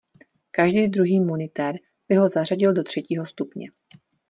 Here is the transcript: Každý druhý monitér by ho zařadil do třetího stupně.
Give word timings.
Každý 0.51 0.87
druhý 0.87 1.19
monitér 1.19 1.75
by 2.09 2.15
ho 2.15 2.29
zařadil 2.29 2.73
do 2.73 2.83
třetího 2.83 3.25
stupně. 3.25 3.67